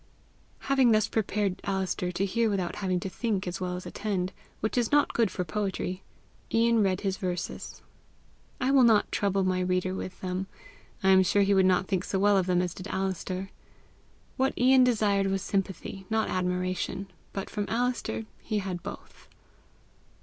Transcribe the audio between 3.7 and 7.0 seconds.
as attend, which is not good for poetry, Ian